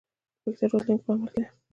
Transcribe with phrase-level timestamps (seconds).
[0.43, 1.47] د پښتو راتلونکی په عمل کې دی.